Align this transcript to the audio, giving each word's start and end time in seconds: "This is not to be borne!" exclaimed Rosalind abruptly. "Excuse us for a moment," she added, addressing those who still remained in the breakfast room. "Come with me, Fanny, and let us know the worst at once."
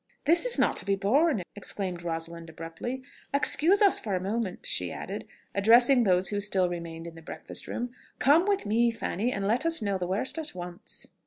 "This 0.25 0.45
is 0.45 0.57
not 0.57 0.77
to 0.77 0.85
be 0.87 0.95
borne!" 0.95 1.43
exclaimed 1.55 2.01
Rosalind 2.01 2.49
abruptly. 2.49 3.03
"Excuse 3.35 3.83
us 3.83 3.99
for 3.99 4.15
a 4.15 4.19
moment," 4.19 4.65
she 4.65 4.91
added, 4.91 5.27
addressing 5.53 6.05
those 6.05 6.29
who 6.29 6.39
still 6.39 6.67
remained 6.69 7.05
in 7.05 7.13
the 7.13 7.21
breakfast 7.21 7.67
room. 7.67 7.91
"Come 8.17 8.47
with 8.47 8.65
me, 8.65 8.89
Fanny, 8.89 9.31
and 9.31 9.47
let 9.47 9.63
us 9.63 9.79
know 9.79 9.99
the 9.99 10.07
worst 10.07 10.39
at 10.39 10.55
once." 10.55 11.05